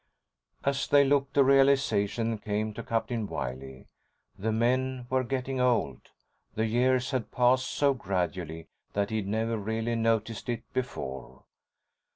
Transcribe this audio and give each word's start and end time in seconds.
As 0.63 0.87
they 0.87 1.03
looked, 1.03 1.37
a 1.37 1.43
realization 1.43 2.39
came 2.39 2.73
to 2.73 2.81
Captain 2.81 3.27
Wiley. 3.27 3.85
The 4.35 4.51
men 4.51 5.05
were 5.11 5.23
getting 5.23 5.61
old. 5.61 6.09
The 6.55 6.65
years 6.65 7.11
had 7.11 7.29
passed 7.31 7.67
so 7.69 7.93
gradually 7.93 8.65
that 8.93 9.11
he'd 9.11 9.27
never 9.27 9.57
really 9.59 9.93
noticed 9.93 10.49
it 10.49 10.63
before. 10.73 11.43